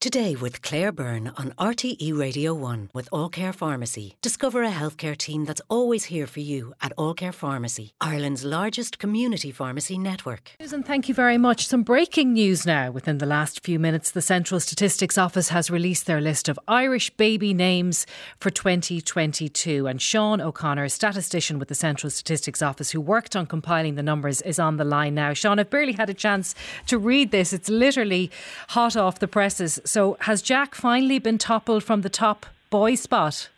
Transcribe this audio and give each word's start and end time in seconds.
Today 0.00 0.36
with 0.36 0.62
Claire 0.62 0.92
Byrne 0.92 1.32
on 1.36 1.54
RTE 1.58 2.16
Radio 2.16 2.54
1 2.54 2.90
with 2.94 3.08
All 3.10 3.28
Care 3.28 3.52
Pharmacy. 3.52 4.14
Discover 4.22 4.62
a 4.62 4.70
healthcare 4.70 5.18
team 5.18 5.44
that's 5.44 5.60
always 5.68 6.04
here 6.04 6.28
for 6.28 6.38
you 6.38 6.72
at 6.80 6.92
All 6.96 7.14
Care 7.14 7.32
Pharmacy, 7.32 7.94
Ireland's 8.00 8.44
largest 8.44 9.00
community 9.00 9.50
pharmacy 9.50 9.98
network. 9.98 10.52
Susan, 10.60 10.84
thank 10.84 11.08
you 11.08 11.16
very 11.16 11.36
much. 11.36 11.66
Some 11.66 11.82
breaking 11.82 12.34
news 12.34 12.64
now. 12.64 12.92
Within 12.92 13.18
the 13.18 13.26
last 13.26 13.64
few 13.64 13.80
minutes, 13.80 14.12
the 14.12 14.22
Central 14.22 14.60
Statistics 14.60 15.18
Office 15.18 15.48
has 15.48 15.68
released 15.68 16.06
their 16.06 16.20
list 16.20 16.48
of 16.48 16.60
Irish 16.68 17.10
baby 17.10 17.52
names 17.52 18.06
for 18.38 18.50
2022. 18.50 19.88
And 19.88 20.00
Sean 20.00 20.40
O'Connor, 20.40 20.84
a 20.84 20.90
statistician 20.90 21.58
with 21.58 21.66
the 21.66 21.74
Central 21.74 22.08
Statistics 22.08 22.62
Office 22.62 22.92
who 22.92 23.00
worked 23.00 23.34
on 23.34 23.46
compiling 23.46 23.96
the 23.96 24.04
numbers, 24.04 24.42
is 24.42 24.60
on 24.60 24.76
the 24.76 24.84
line 24.84 25.16
now. 25.16 25.32
Sean, 25.32 25.58
I've 25.58 25.70
barely 25.70 25.94
had 25.94 26.08
a 26.08 26.14
chance 26.14 26.54
to 26.86 26.98
read 26.98 27.32
this. 27.32 27.52
It's 27.52 27.68
literally 27.68 28.30
hot 28.68 28.96
off 28.96 29.18
the 29.18 29.26
presses. 29.26 29.80
So, 29.88 30.18
has 30.20 30.42
Jack 30.42 30.74
finally 30.74 31.18
been 31.18 31.38
toppled 31.38 31.82
from 31.82 32.02
the 32.02 32.10
top 32.10 32.44
boy 32.68 32.94
spot? 32.94 33.48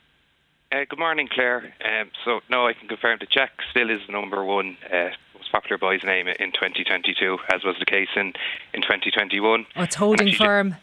Uh, 0.71 0.85
good 0.89 1.01
morning, 1.01 1.29
Claire. 1.29 1.75
Um, 1.85 2.13
so, 2.25 2.39
no, 2.49 2.69
I 2.69 2.73
can 2.73 2.87
confirm 2.87 3.19
that 3.19 3.31
Jack 3.31 3.51
still 3.73 3.91
is 3.91 3.99
the 4.07 4.13
number 4.13 4.45
one 4.45 4.77
uh, 4.95 5.09
most 5.35 5.51
popular 5.51 5.77
boy's 5.77 6.05
name 6.05 6.29
in 6.29 6.53
2022, 6.53 7.37
as 7.53 7.65
was 7.65 7.75
the 7.81 7.85
case 7.85 8.11
in, 8.15 8.33
in 8.73 8.81
2021. 8.83 9.67
Oh, 9.75 9.83
it's 9.83 9.97
holding 9.97 10.29
actually, 10.29 10.47
firm. 10.47 10.77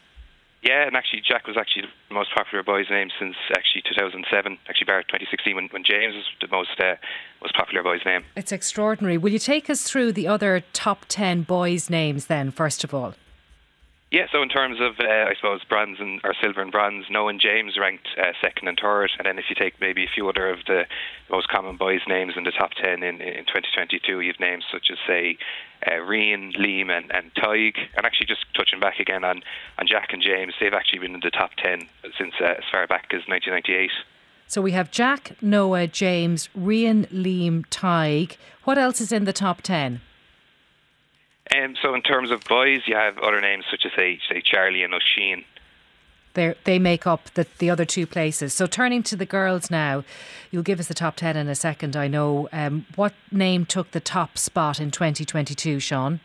Yeah, 0.63 0.85
and 0.85 0.97
actually, 0.97 1.21
Jack 1.25 1.47
was 1.47 1.55
actually 1.55 1.83
the 2.09 2.13
most 2.13 2.35
popular 2.35 2.61
boy's 2.61 2.89
name 2.89 3.07
since 3.17 3.37
actually 3.55 3.83
2007, 3.89 4.57
actually, 4.67 4.83
bar 4.83 5.01
2016, 5.03 5.55
when, 5.55 5.67
when 5.69 5.85
James 5.85 6.13
was 6.13 6.25
the 6.41 6.49
most 6.49 6.77
uh, 6.81 6.95
most 7.41 7.55
popular 7.55 7.83
boy's 7.83 8.03
name. 8.05 8.25
It's 8.35 8.51
extraordinary. 8.51 9.17
Will 9.17 9.31
you 9.31 9.39
take 9.39 9.69
us 9.69 9.83
through 9.83 10.11
the 10.11 10.27
other 10.27 10.65
top 10.73 11.05
10 11.07 11.43
boys' 11.43 11.89
names 11.89 12.25
then, 12.25 12.51
first 12.51 12.83
of 12.83 12.93
all? 12.93 13.13
Yeah, 14.09 14.27
so 14.31 14.41
in 14.41 14.47
terms 14.47 14.79
of, 14.79 15.01
uh, 15.01 15.25
I 15.27 15.33
suppose, 15.35 15.65
bronze 15.65 15.97
and 15.99 16.21
or 16.23 16.33
silver 16.41 16.61
and 16.61 16.71
bronze, 16.71 17.05
Noah 17.09 17.27
and 17.27 17.41
James 17.41 17.77
ranked 17.77 18.07
uh, 18.17 18.31
second 18.41 18.69
and 18.69 18.79
third. 18.81 19.11
And 19.17 19.25
then 19.25 19.37
if 19.37 19.45
you 19.49 19.55
take 19.55 19.81
maybe 19.81 20.05
a 20.05 20.07
few 20.07 20.29
other 20.29 20.49
of 20.49 20.59
the 20.65 20.85
most 21.29 21.49
common 21.49 21.75
boys' 21.75 21.99
names 22.07 22.35
in 22.37 22.45
the 22.45 22.51
top 22.51 22.71
10 22.81 23.03
in, 23.03 23.19
in 23.19 23.43
2022, 23.43 24.21
you've 24.21 24.39
names 24.39 24.63
such 24.71 24.87
as, 24.91 24.97
say, 25.05 25.37
uh, 25.85 25.99
Liam, 25.99 26.89
and, 26.89 27.11
and 27.13 27.33
Tadhg. 27.35 27.75
And 27.97 28.05
actually, 28.05 28.27
just 28.27 28.45
touching 28.55 28.79
back 28.79 28.99
again 28.99 29.25
on, 29.25 29.41
on 29.77 29.87
Jack 29.87 30.13
and 30.13 30.21
James, 30.21 30.53
they've 30.57 30.73
actually 30.73 30.99
been 30.99 31.13
in 31.13 31.19
the 31.21 31.29
top 31.29 31.51
10 31.57 31.85
since 32.17 32.33
uh, 32.39 32.45
as 32.45 32.63
far 32.71 32.87
back 32.87 33.07
as 33.11 33.27
1998. 33.27 33.91
So 34.47 34.61
we 34.61 34.71
have 34.71 34.89
Jack, 34.89 35.35
Noah, 35.41 35.87
James, 35.87 36.47
Rian, 36.57 37.07
Liam, 37.07 37.65
Tadhg. 37.67 38.37
What 38.63 38.77
else 38.77 39.01
is 39.01 39.11
in 39.11 39.25
the 39.25 39.33
top 39.33 39.61
10? 39.61 39.99
Um, 41.55 41.75
so 41.81 41.93
in 41.93 42.01
terms 42.01 42.31
of 42.31 42.43
boys, 42.45 42.81
you 42.85 42.95
have 42.95 43.17
other 43.19 43.41
names 43.41 43.65
such 43.69 43.85
as 43.85 43.91
say, 43.95 44.19
say 44.29 44.41
Charlie 44.41 44.83
and 44.83 44.93
Oisin. 44.93 45.43
They 46.33 46.53
they 46.65 46.77
make 46.77 47.07
up 47.07 47.31
the 47.33 47.47
the 47.57 47.69
other 47.69 47.85
two 47.85 48.05
places. 48.05 48.53
So 48.53 48.67
turning 48.67 49.01
to 49.03 49.15
the 49.15 49.25
girls 49.25 49.71
now, 49.71 50.03
you'll 50.51 50.63
give 50.63 50.79
us 50.79 50.87
the 50.87 50.93
top 50.93 51.15
ten 51.15 51.35
in 51.35 51.47
a 51.47 51.55
second. 51.55 51.95
I 51.95 52.07
know. 52.07 52.47
Um, 52.51 52.85
what 52.95 53.13
name 53.31 53.65
took 53.65 53.91
the 53.91 53.99
top 53.99 54.37
spot 54.37 54.79
in 54.79 54.91
2022, 54.91 55.79
Sean? 55.79 56.19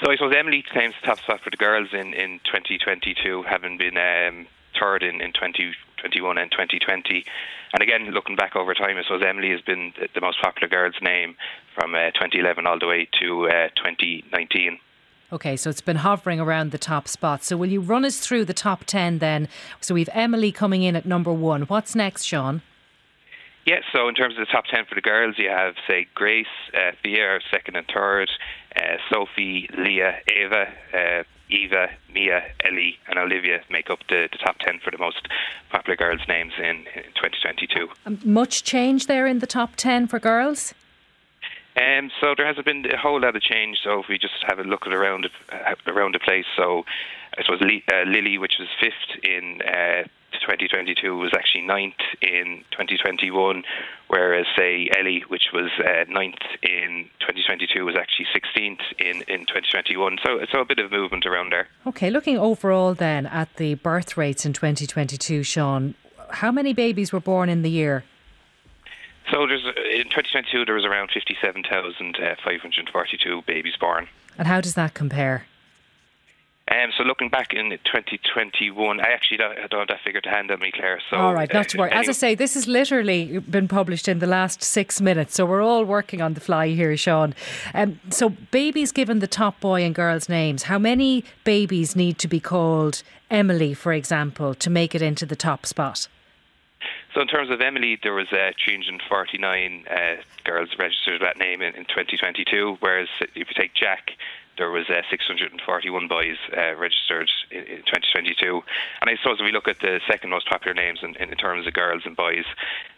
So 0.00 0.10
I 0.10 0.16
suppose 0.16 0.34
Emily 0.36 0.62
claims 0.62 0.94
the 1.00 1.06
top 1.06 1.20
spot 1.20 1.40
for 1.40 1.50
the 1.50 1.56
girls 1.56 1.88
in, 1.92 2.12
in 2.12 2.40
2022, 2.44 3.44
having 3.44 3.78
been 3.78 3.96
um, 3.96 4.46
third 4.78 5.02
in, 5.02 5.20
in 5.20 5.32
2021 5.32 6.38
and 6.38 6.50
2020. 6.50 7.24
And 7.72 7.82
again, 7.82 8.10
looking 8.12 8.36
back 8.36 8.56
over 8.56 8.74
time, 8.74 8.96
I 8.96 9.02
suppose 9.02 9.22
Emily 9.26 9.50
has 9.50 9.60
been 9.60 9.92
the 10.14 10.20
most 10.20 10.40
popular 10.40 10.68
girl's 10.68 11.00
name 11.02 11.36
from 11.74 11.94
uh, 11.94 12.10
2011 12.12 12.66
all 12.66 12.78
the 12.78 12.86
way 12.86 13.08
to 13.20 13.48
uh, 13.48 13.68
2019. 13.76 14.78
Okay, 15.32 15.56
so 15.56 15.68
it's 15.70 15.80
been 15.80 15.96
hovering 15.96 16.38
around 16.38 16.70
the 16.70 16.78
top 16.78 17.08
spot. 17.08 17.42
So 17.42 17.56
will 17.56 17.68
you 17.68 17.80
run 17.80 18.04
us 18.04 18.18
through 18.18 18.44
the 18.44 18.54
top 18.54 18.84
10 18.84 19.18
then? 19.18 19.48
So 19.80 19.94
we've 19.94 20.08
Emily 20.12 20.52
coming 20.52 20.82
in 20.82 20.94
at 20.94 21.04
number 21.04 21.32
one. 21.32 21.62
What's 21.62 21.96
next, 21.96 22.22
Sean? 22.24 22.62
Yeah, 23.66 23.80
so 23.92 24.08
in 24.08 24.14
terms 24.14 24.34
of 24.38 24.46
the 24.46 24.52
top 24.52 24.66
10 24.66 24.84
for 24.88 24.94
the 24.94 25.00
girls, 25.00 25.34
you 25.38 25.48
have, 25.48 25.74
say, 25.88 26.06
Grace, 26.14 26.46
uh, 26.72 26.92
Fiadh, 27.04 27.40
second 27.50 27.74
and 27.74 27.86
third, 27.92 28.30
uh, 28.76 28.98
Sophie, 29.10 29.68
Leah, 29.76 30.18
Ava, 30.32 30.68
uh, 30.94 31.22
Eva, 31.48 31.88
Mia, 32.12 32.42
Ellie, 32.64 32.98
and 33.08 33.18
Olivia 33.18 33.60
make 33.70 33.90
up 33.90 34.00
the, 34.08 34.28
the 34.32 34.38
top 34.38 34.58
10 34.58 34.80
for 34.84 34.90
the 34.90 34.98
most 34.98 35.28
popular 35.70 35.96
girls' 35.96 36.26
names 36.28 36.52
in, 36.58 36.84
in 36.94 37.12
2022. 37.14 37.88
Um, 38.04 38.18
much 38.24 38.64
change 38.64 39.06
there 39.06 39.26
in 39.26 39.38
the 39.38 39.46
top 39.46 39.76
10 39.76 40.06
for 40.06 40.18
girls? 40.18 40.74
Um, 41.76 42.10
so 42.20 42.34
there 42.36 42.46
hasn't 42.46 42.64
been 42.64 42.86
a 42.90 42.96
whole 42.96 43.20
lot 43.20 43.36
of 43.36 43.42
change. 43.42 43.78
So 43.84 44.00
if 44.00 44.08
we 44.08 44.18
just 44.18 44.34
have 44.46 44.58
a 44.58 44.64
look 44.64 44.86
at 44.86 44.94
around 44.94 45.28
uh, 45.52 45.74
around 45.86 46.14
the 46.14 46.18
place, 46.18 46.46
so 46.56 46.84
I 47.36 47.42
suppose 47.42 47.60
uh, 47.60 48.02
Lily, 48.06 48.38
which 48.38 48.54
was 48.58 48.68
fifth 48.80 49.22
in 49.22 49.60
uh, 49.62 50.04
2022 50.40 51.16
was 51.16 51.32
actually 51.34 51.62
ninth 51.62 51.94
in 52.20 52.64
2021, 52.70 53.64
whereas 54.08 54.46
say 54.56 54.90
Ellie, 54.98 55.24
which 55.28 55.50
was 55.52 55.70
uh, 55.78 56.04
ninth 56.08 56.42
in 56.62 57.08
2022, 57.20 57.84
was 57.84 57.94
actually 57.96 58.26
16th 58.34 58.80
in, 58.98 59.22
in 59.28 59.46
2021. 59.46 60.18
So 60.24 60.40
so 60.50 60.60
a 60.60 60.64
bit 60.64 60.78
of 60.78 60.90
movement 60.90 61.26
around 61.26 61.52
there. 61.52 61.68
Okay, 61.86 62.10
looking 62.10 62.38
overall 62.38 62.94
then 62.94 63.26
at 63.26 63.54
the 63.56 63.74
birth 63.74 64.16
rates 64.16 64.46
in 64.46 64.52
2022, 64.52 65.42
Sean, 65.42 65.94
how 66.30 66.52
many 66.52 66.72
babies 66.72 67.12
were 67.12 67.20
born 67.20 67.48
in 67.48 67.62
the 67.62 67.70
year? 67.70 68.04
So 69.30 69.46
there's 69.46 69.64
in 69.64 70.04
2022 70.04 70.64
there 70.64 70.74
was 70.74 70.84
around 70.84 71.10
57,542 71.12 73.42
babies 73.46 73.74
born. 73.78 74.08
And 74.38 74.46
how 74.46 74.60
does 74.60 74.74
that 74.74 74.94
compare? 74.94 75.46
Um, 76.68 76.90
so 76.96 77.04
looking 77.04 77.28
back 77.28 77.54
in 77.54 77.70
2021, 77.70 79.00
I 79.00 79.04
actually 79.04 79.36
don't, 79.36 79.56
I 79.56 79.68
don't 79.68 79.80
have 79.80 79.88
that 79.88 80.00
figure 80.00 80.20
to 80.22 80.28
hand 80.28 80.50
on 80.50 80.58
me, 80.58 80.72
Claire. 80.72 81.00
So 81.08 81.16
all 81.16 81.32
right, 81.32 81.52
not 81.52 81.68
to 81.70 81.78
worry. 81.78 81.92
As 81.92 82.08
I 82.08 82.12
say, 82.12 82.34
this 82.34 82.54
has 82.54 82.66
literally 82.66 83.38
been 83.38 83.68
published 83.68 84.08
in 84.08 84.18
the 84.18 84.26
last 84.26 84.64
six 84.64 85.00
minutes, 85.00 85.34
so 85.34 85.46
we're 85.46 85.62
all 85.62 85.84
working 85.84 86.20
on 86.20 86.34
the 86.34 86.40
fly 86.40 86.68
here, 86.68 86.96
Sean. 86.96 87.34
Um, 87.72 88.00
so 88.10 88.30
babies 88.50 88.90
given 88.90 89.20
the 89.20 89.28
top 89.28 89.60
boy 89.60 89.84
and 89.84 89.94
girls 89.94 90.28
names, 90.28 90.64
how 90.64 90.78
many 90.78 91.24
babies 91.44 91.94
need 91.94 92.18
to 92.18 92.26
be 92.26 92.40
called 92.40 93.04
Emily, 93.30 93.72
for 93.72 93.92
example, 93.92 94.52
to 94.54 94.68
make 94.68 94.92
it 94.94 95.02
into 95.02 95.24
the 95.24 95.36
top 95.36 95.66
spot? 95.66 96.08
So 97.14 97.22
in 97.22 97.28
terms 97.28 97.50
of 97.50 97.60
Emily, 97.60 97.98
there 98.02 98.12
was 98.12 98.26
uh, 98.32 98.50
349 98.62 99.84
uh, 99.88 100.16
girls 100.44 100.68
registered 100.78 101.22
that 101.22 101.38
name 101.38 101.62
in, 101.62 101.74
in 101.74 101.84
2022, 101.84 102.76
whereas 102.80 103.08
if 103.20 103.48
you 103.48 103.54
take 103.54 103.72
Jack, 103.72 104.10
there 104.58 104.70
was 104.70 104.88
uh, 104.88 105.02
641 105.10 106.08
boys 106.08 106.36
uh, 106.56 106.74
registered 106.76 107.30
in, 107.50 107.60
in, 107.60 107.78
2022. 107.84 108.62
And 109.00 109.10
I 109.10 109.16
suppose 109.16 109.38
if 109.38 109.44
we 109.44 109.52
look 109.52 109.68
at 109.68 109.80
the 109.80 110.00
second 110.08 110.30
most 110.30 110.48
popular 110.48 110.74
names 110.74 111.00
in, 111.02 111.14
in 111.16 111.30
terms 111.36 111.66
of 111.66 111.74
girls 111.74 112.02
and 112.04 112.16
boys, 112.16 112.44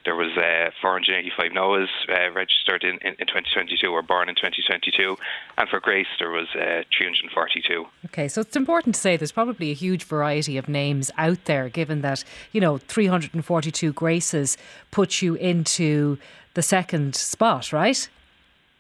there 0.04 0.14
was 0.14 0.30
uh, 0.36 0.70
485 0.80 1.52
Noahs 1.52 1.88
uh, 2.08 2.32
registered 2.32 2.84
in, 2.84 2.98
in, 2.98 3.14
in, 3.18 3.26
2022 3.26 3.88
or 3.88 4.02
born 4.02 4.28
in 4.28 4.34
2022. 4.34 5.16
And 5.56 5.68
for 5.68 5.80
Grace, 5.80 6.06
there 6.18 6.30
was 6.30 6.48
uh, 6.54 6.82
342. 6.96 7.86
Okay, 8.06 8.28
so 8.28 8.40
it's 8.40 8.56
important 8.56 8.94
to 8.94 9.00
say 9.00 9.16
there's 9.16 9.32
probably 9.32 9.70
a 9.70 9.74
huge 9.74 10.04
variety 10.04 10.56
of 10.56 10.68
names 10.68 11.10
out 11.18 11.44
there, 11.44 11.68
given 11.68 12.02
that, 12.02 12.24
you 12.52 12.60
know, 12.60 12.78
342 12.78 13.92
Graces 13.92 14.56
puts 14.90 15.20
you 15.20 15.34
into 15.34 16.18
the 16.54 16.62
second 16.62 17.14
spot, 17.14 17.72
right? 17.72 18.08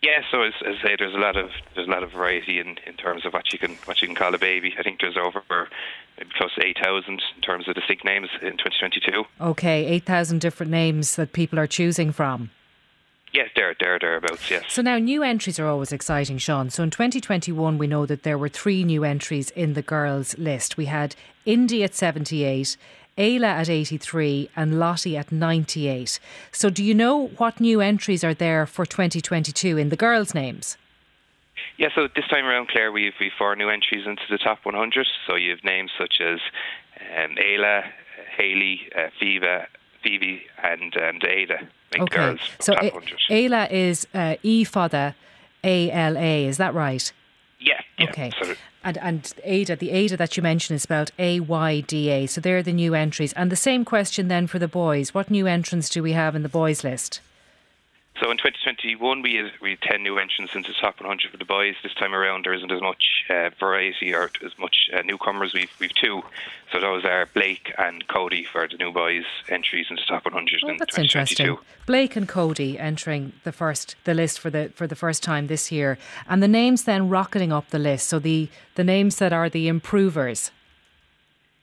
Yeah, 0.02 0.22
so 0.30 0.42
as, 0.42 0.52
as 0.64 0.76
I 0.80 0.88
say, 0.88 0.96
there's 0.96 1.14
a 1.14 1.18
lot 1.18 1.36
of 1.36 1.50
there's 1.74 1.88
a 1.88 1.90
lot 1.90 2.04
of 2.04 2.12
variety 2.12 2.60
in, 2.60 2.78
in 2.86 2.94
terms 2.94 3.26
of 3.26 3.32
what 3.32 3.52
you 3.52 3.58
can 3.58 3.74
what 3.84 4.00
you 4.00 4.06
can 4.06 4.14
call 4.14 4.34
a 4.34 4.38
baby. 4.38 4.74
I 4.78 4.82
think 4.82 5.00
there's 5.00 5.16
over 5.16 5.42
maybe 6.16 6.30
close 6.36 6.54
to 6.54 6.64
eight 6.64 6.78
thousand 6.82 7.20
in 7.34 7.42
terms 7.42 7.68
of 7.68 7.74
distinct 7.74 8.04
names 8.04 8.28
in 8.40 8.52
2022. 8.52 9.24
Okay, 9.40 9.86
eight 9.86 10.04
thousand 10.04 10.40
different 10.40 10.70
names 10.70 11.16
that 11.16 11.32
people 11.32 11.58
are 11.58 11.66
choosing 11.66 12.12
from. 12.12 12.50
Yes, 13.32 13.50
there, 13.54 13.74
there, 13.78 13.98
thereabouts. 13.98 14.50
Yes. 14.50 14.64
So 14.68 14.80
now 14.80 14.96
new 14.98 15.22
entries 15.22 15.58
are 15.58 15.66
always 15.66 15.92
exciting, 15.92 16.38
Sean. 16.38 16.70
So 16.70 16.82
in 16.82 16.90
2021, 16.90 17.76
we 17.76 17.86
know 17.86 18.06
that 18.06 18.22
there 18.22 18.38
were 18.38 18.48
three 18.48 18.84
new 18.84 19.04
entries 19.04 19.50
in 19.50 19.74
the 19.74 19.82
girls' 19.82 20.38
list. 20.38 20.78
We 20.78 20.86
had 20.86 21.14
Indy 21.44 21.84
at 21.84 21.94
78, 21.94 22.76
Ayla 23.18 23.48
at 23.48 23.68
83 23.68 24.48
and 24.56 24.78
Lottie 24.78 25.16
at 25.16 25.32
98. 25.32 26.20
So, 26.52 26.70
do 26.70 26.84
you 26.84 26.94
know 26.94 27.26
what 27.36 27.60
new 27.60 27.80
entries 27.80 28.22
are 28.22 28.34
there 28.34 28.64
for 28.64 28.86
2022 28.86 29.76
in 29.76 29.88
the 29.88 29.96
girls' 29.96 30.34
names? 30.34 30.76
Yeah, 31.76 31.88
so 31.94 32.08
this 32.14 32.26
time 32.28 32.44
around, 32.46 32.68
Claire, 32.68 32.92
we've, 32.92 33.12
we've 33.20 33.32
four 33.36 33.54
new 33.56 33.68
entries 33.68 34.06
into 34.06 34.22
the 34.30 34.38
top 34.38 34.64
100. 34.64 35.06
So 35.26 35.34
you 35.36 35.50
have 35.50 35.64
names 35.64 35.90
such 35.98 36.20
as 36.20 36.38
um, 37.16 37.34
Éala, 37.36 37.82
Haley, 38.36 38.88
uh, 38.96 39.08
Fiva, 39.20 39.66
Phoebe, 40.02 40.42
and, 40.62 40.94
and 40.94 41.22
Ada. 41.24 41.68
Okay, 41.98 42.16
girls 42.16 42.40
so 42.60 42.74
a- 42.74 42.90
Ayla 43.30 43.70
is 43.70 44.06
uh, 44.14 44.36
E 44.42 44.62
Fada, 44.64 45.14
A 45.64 45.90
L 45.90 46.16
A, 46.18 46.44
is 46.46 46.58
that 46.58 46.74
right? 46.74 47.12
Yeah. 47.98 48.10
Okay. 48.10 48.30
So 48.42 48.54
and 48.84 48.96
and 48.98 49.22
Ayda, 49.44 49.78
the 49.78 49.90
Ayda 49.90 50.16
that 50.16 50.36
you 50.36 50.42
mentioned 50.42 50.76
is 50.76 50.82
spelled 50.82 51.10
A 51.18 51.40
Y 51.40 51.80
D 51.80 52.10
A. 52.10 52.26
So 52.26 52.40
they're 52.40 52.62
the 52.62 52.72
new 52.72 52.94
entries. 52.94 53.32
And 53.34 53.50
the 53.50 53.56
same 53.56 53.84
question 53.84 54.28
then 54.28 54.46
for 54.46 54.58
the 54.58 54.68
boys. 54.68 55.12
What 55.12 55.30
new 55.30 55.46
entrants 55.46 55.88
do 55.88 56.02
we 56.02 56.12
have 56.12 56.36
in 56.36 56.42
the 56.42 56.48
boys 56.48 56.84
list? 56.84 57.20
So 58.20 58.32
in 58.32 58.36
2021, 58.36 59.22
we 59.22 59.36
had, 59.36 59.52
we 59.60 59.70
had 59.70 59.80
10 59.82 60.02
new 60.02 60.18
entrants 60.18 60.54
into 60.56 60.72
the 60.72 60.78
top 60.80 61.00
100 61.00 61.30
for 61.30 61.36
the 61.36 61.44
boys. 61.44 61.76
This 61.84 61.94
time 61.94 62.14
around, 62.14 62.44
there 62.44 62.52
isn't 62.52 62.72
as 62.72 62.80
much 62.80 63.24
uh, 63.30 63.50
variety 63.60 64.12
or 64.12 64.30
as 64.44 64.58
much 64.58 64.90
uh, 64.92 65.02
newcomers. 65.02 65.54
We've, 65.54 65.70
we've 65.78 65.94
two. 65.94 66.22
So 66.72 66.80
those 66.80 67.04
are 67.04 67.26
Blake 67.32 67.72
and 67.78 68.06
Cody 68.08 68.44
for 68.44 68.66
the 68.66 68.76
new 68.76 68.92
boys 68.92 69.24
entries 69.48 69.86
into 69.88 70.02
the 70.02 70.06
top 70.06 70.24
100 70.24 70.60
oh, 70.64 70.68
in 70.68 70.76
that's 70.78 70.98
interesting. 70.98 71.58
Blake 71.86 72.16
and 72.16 72.28
Cody 72.28 72.76
entering 72.78 73.34
the 73.44 73.52
first 73.52 73.94
the 74.04 74.14
list 74.14 74.40
for 74.40 74.50
the 74.50 74.70
for 74.74 74.86
the 74.86 74.96
first 74.96 75.22
time 75.22 75.46
this 75.46 75.70
year, 75.70 75.96
and 76.26 76.42
the 76.42 76.48
names 76.48 76.84
then 76.84 77.08
rocketing 77.08 77.52
up 77.52 77.70
the 77.70 77.78
list. 77.78 78.08
So 78.08 78.18
the 78.18 78.48
the 78.74 78.84
names 78.84 79.16
that 79.16 79.32
are 79.32 79.48
the 79.48 79.68
improvers. 79.68 80.50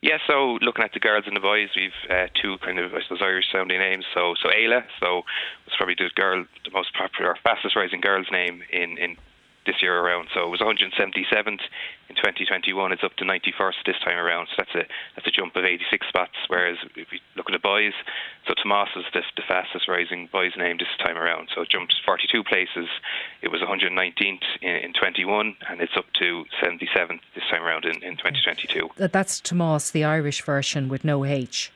Yeah, 0.05 0.19
so 0.27 0.59
looking 0.61 0.83
at 0.85 0.93
the 0.93 0.99
girls 0.99 1.23
and 1.25 1.35
the 1.35 1.39
boys, 1.39 1.69
we've 1.75 1.97
uh, 2.11 2.27
two 2.39 2.59
kind 2.59 2.77
of 2.77 2.93
I 2.93 3.01
suppose 3.01 3.23
Irish 3.23 3.45
sounding 3.51 3.79
names. 3.79 4.05
So 4.13 4.35
so 4.39 4.49
Éala, 4.49 4.83
so 4.99 5.23
it's 5.65 5.75
probably 5.75 5.95
the 5.97 6.11
girl, 6.13 6.45
the 6.63 6.69
most 6.69 6.93
popular, 6.93 7.35
fastest 7.41 7.75
rising 7.75 8.01
girl's 8.01 8.27
name 8.31 8.61
in 8.71 8.99
in 8.99 9.17
this 9.65 9.81
year 9.81 9.97
around. 9.97 10.29
So 10.33 10.45
it 10.45 10.49
was 10.49 10.59
177th 10.59 11.61
in 12.09 12.15
2021. 12.15 12.91
It's 12.91 13.03
up 13.03 13.15
to 13.17 13.25
91st 13.25 13.85
this 13.85 13.95
time 14.03 14.17
around. 14.17 14.47
So 14.49 14.63
that's 14.63 14.75
a 14.75 14.83
that's 15.15 15.27
a 15.27 15.31
jump 15.31 15.55
of 15.55 15.65
86 15.65 16.07
spots. 16.07 16.35
Whereas 16.47 16.77
if 16.95 17.09
we 17.11 17.21
look 17.35 17.49
at 17.49 17.53
the 17.53 17.59
boys, 17.59 17.93
so 18.47 18.53
Tomas 18.53 18.89
is 18.95 19.05
the, 19.13 19.21
the 19.35 19.43
fastest 19.47 19.87
rising 19.87 20.29
boys 20.31 20.53
name 20.57 20.77
this 20.77 20.87
time 21.03 21.17
around. 21.17 21.49
So 21.53 21.61
it 21.61 21.69
jumped 21.69 21.95
42 22.05 22.43
places. 22.43 22.87
It 23.41 23.49
was 23.49 23.61
119th 23.61 24.45
in, 24.61 24.75
in 24.75 24.93
21, 24.93 25.55
and 25.69 25.81
it's 25.81 25.97
up 25.97 26.05
to 26.19 26.45
77th 26.63 27.19
this 27.33 27.43
time 27.49 27.63
around 27.63 27.85
in, 27.85 28.03
in 28.03 28.17
2022. 28.17 28.89
That's 28.97 29.39
Tomas, 29.39 29.91
the 29.91 30.03
Irish 30.03 30.41
version 30.41 30.89
with 30.89 31.03
no 31.03 31.25
H. 31.25 31.71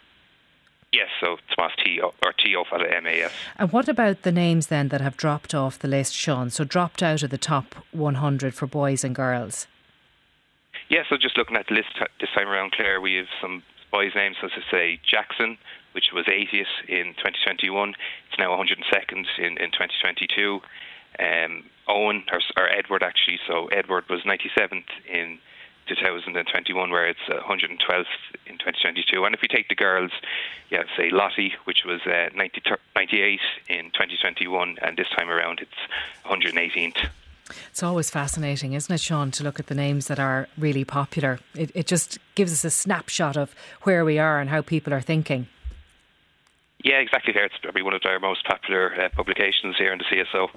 Yes, 0.92 1.08
so 1.22 1.38
Tomas 1.56 1.74
T 1.84 2.00
or 2.02 2.34
T 2.44 2.56
off 2.56 2.68
at 2.74 3.04
MAS. 3.04 3.32
And 3.58 3.72
what 3.72 3.88
about 3.88 4.24
the 4.24 4.32
names 4.32 4.68
then 4.68 4.88
that 4.88 5.02
have 5.02 5.18
dropped 5.18 5.54
off 5.54 5.78
the 5.78 5.88
list, 5.88 6.14
Sean? 6.14 6.50
So 6.50 6.64
dropped 6.64 7.04
out 7.04 7.22
of 7.22 7.30
the 7.30 7.38
top 7.38 7.76
100 7.92 8.56
for 8.56 8.66
boys 8.66 9.04
and 9.04 9.14
girls. 9.14 9.68
Yeah, 10.90 11.04
so 11.08 11.18
just 11.18 11.38
looking 11.38 11.56
at 11.56 11.68
the 11.68 11.76
list 11.76 11.90
this 12.20 12.30
time 12.34 12.48
around, 12.48 12.72
Claire, 12.72 13.00
we 13.00 13.16
have 13.16 13.28
some 13.40 13.62
boys' 13.92 14.14
names, 14.16 14.38
so 14.42 14.48
to 14.48 14.62
say 14.72 15.00
Jackson, 15.08 15.58
which 15.92 16.10
was 16.14 16.26
80th 16.26 16.66
in 16.88 17.14
2021. 17.18 17.94
It's 18.30 18.40
now 18.40 18.50
102nd 18.50 19.26
in, 19.38 19.58
in 19.58 19.72
2022. 19.72 20.60
Um, 21.20 21.64
Owen, 21.88 22.24
or, 22.32 22.40
or 22.58 22.70
Edward 22.70 23.04
actually, 23.04 23.40
so 23.48 23.68
Edward 23.68 24.06
was 24.10 24.22
97th 24.22 24.84
in 25.12 25.40
2021, 25.96 26.92
where 26.92 27.08
it's 27.08 27.20
112th 27.30 28.06
in 28.46 28.58
2022. 28.58 29.26
And 29.26 29.36
if 29.36 29.42
we 29.42 29.48
take 29.48 29.70
the 29.70 29.76
girls, 29.76 30.12
you 30.70 30.78
yeah, 30.78 30.84
say 30.98 31.10
Lottie, 31.12 31.54
which 31.66 31.84
was 31.86 32.02
uh, 32.06 32.30
90, 32.36 32.62
98 32.96 33.40
in 33.68 33.86
2021, 33.92 34.78
and 34.82 34.98
this 34.98 35.08
time 35.16 35.30
around 35.30 35.60
it's 35.60 35.72
118th. 36.26 37.10
It's 37.70 37.84
always 37.84 38.10
fascinating, 38.10 38.74
isn't 38.74 38.94
it, 38.94 39.02
Sean, 39.02 39.32
to 39.32 39.44
look 39.44 39.60
at 39.60 39.68
the 39.68 39.76
names 39.76 40.08
that 40.08 40.20
are 40.20 40.48
really 40.58 40.86
popular. 40.86 41.40
It, 41.56 41.72
it 41.74 41.88
just 41.88 42.20
gives 42.36 42.54
us 42.54 42.64
a 42.64 42.70
snapshot 42.70 43.38
of 43.38 43.56
where 43.84 44.06
we 44.06 44.20
are 44.20 44.40
and 44.40 44.50
how 44.50 44.62
people 44.62 44.94
are 44.94 45.02
thinking. 45.02 45.48
Yeah, 46.82 47.00
exactly. 47.00 47.34
Here, 47.34 47.44
it's 47.44 47.58
probably 47.62 47.82
one 47.82 47.94
of 47.94 48.02
our 48.06 48.20
most 48.20 48.46
popular 48.46 48.94
uh, 49.00 49.10
publications 49.10 49.76
here 49.78 49.92
in 49.92 50.00
the 50.00 50.06
CSO, 50.06 50.50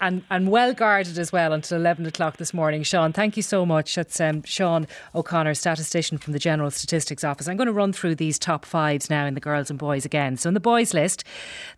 and 0.00 0.24
and 0.28 0.50
well 0.50 0.74
guarded 0.74 1.18
as 1.18 1.30
well 1.30 1.52
until 1.52 1.78
eleven 1.78 2.04
o'clock 2.04 2.36
this 2.36 2.52
morning. 2.52 2.82
Sean, 2.82 3.12
thank 3.12 3.36
you 3.36 3.44
so 3.44 3.64
much. 3.64 3.94
That's 3.94 4.20
um, 4.20 4.42
Sean 4.42 4.88
O'Connor, 5.14 5.54
statistician 5.54 6.18
from 6.18 6.32
the 6.32 6.40
General 6.40 6.72
Statistics 6.72 7.22
Office. 7.22 7.46
I'm 7.46 7.56
going 7.56 7.68
to 7.68 7.72
run 7.72 7.92
through 7.92 8.16
these 8.16 8.40
top 8.40 8.64
fives 8.64 9.08
now 9.08 9.24
in 9.24 9.34
the 9.34 9.40
girls 9.40 9.70
and 9.70 9.78
boys 9.78 10.04
again. 10.04 10.36
So 10.36 10.48
in 10.48 10.54
the 10.54 10.60
boys 10.60 10.94
list, 10.94 11.22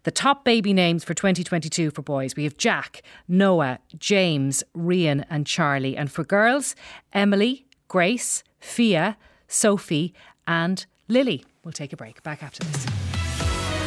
the 0.04 0.10
top 0.10 0.46
baby 0.46 0.72
names 0.72 1.04
for 1.04 1.12
2022 1.12 1.90
for 1.90 2.00
boys, 2.00 2.34
we 2.36 2.44
have 2.44 2.56
Jack, 2.56 3.02
Noah, 3.28 3.80
James, 3.98 4.64
Rian, 4.74 5.26
and 5.28 5.46
Charlie, 5.46 5.98
and 5.98 6.10
for 6.10 6.24
girls, 6.24 6.74
Emily, 7.12 7.66
Grace, 7.88 8.44
Fiadh, 8.62 9.16
Sophie, 9.46 10.14
and 10.46 10.86
Lily. 11.06 11.44
We'll 11.64 11.72
take 11.72 11.92
a 11.92 11.96
break. 11.98 12.22
Back 12.22 12.42
after 12.42 12.64
this. 12.64 13.09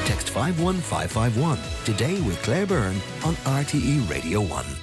Text 0.05 0.29
51551 0.31 1.57
today 1.85 2.19
with 2.27 2.41
Claire 2.43 2.65
Byrne 2.65 2.99
on 3.23 3.35
RTE 3.45 4.09
Radio 4.09 4.41
1. 4.41 4.82